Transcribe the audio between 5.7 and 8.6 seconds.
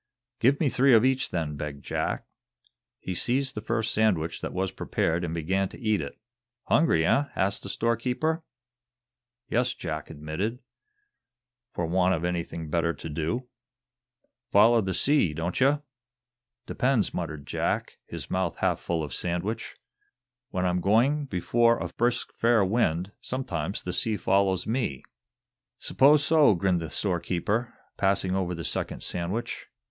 eat it. "Hungry, eh!" asked the storekeeper.